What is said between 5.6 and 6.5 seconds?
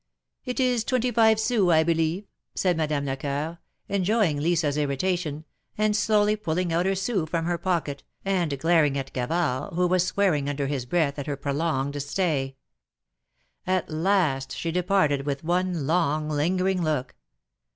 and slowly